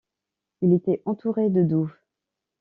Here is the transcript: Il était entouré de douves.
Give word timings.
Il 0.63 0.73
était 0.73 1.03
entouré 1.05 1.51
de 1.51 1.61
douves. 1.61 1.93